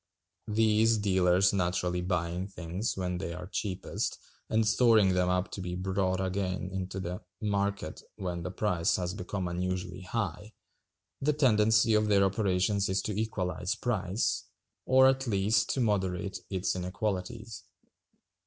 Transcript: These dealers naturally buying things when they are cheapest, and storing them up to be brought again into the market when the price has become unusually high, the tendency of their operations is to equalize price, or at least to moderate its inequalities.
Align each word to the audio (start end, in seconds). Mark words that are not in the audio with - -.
These 0.47 0.97
dealers 0.97 1.53
naturally 1.53 2.01
buying 2.01 2.47
things 2.47 2.97
when 2.97 3.19
they 3.19 3.33
are 3.33 3.45
cheapest, 3.45 4.17
and 4.49 4.67
storing 4.67 5.13
them 5.13 5.29
up 5.29 5.51
to 5.51 5.61
be 5.61 5.75
brought 5.75 6.19
again 6.19 6.71
into 6.71 6.99
the 6.99 7.21
market 7.39 8.01
when 8.15 8.41
the 8.41 8.49
price 8.49 8.95
has 8.95 9.13
become 9.13 9.47
unusually 9.47 10.01
high, 10.01 10.53
the 11.21 11.33
tendency 11.33 11.93
of 11.93 12.07
their 12.07 12.23
operations 12.23 12.89
is 12.89 13.03
to 13.03 13.15
equalize 13.15 13.75
price, 13.75 14.45
or 14.87 15.05
at 15.07 15.27
least 15.27 15.69
to 15.75 15.79
moderate 15.81 16.39
its 16.49 16.75
inequalities. 16.75 17.61